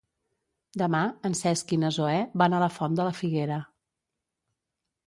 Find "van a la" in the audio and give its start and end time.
2.43-2.73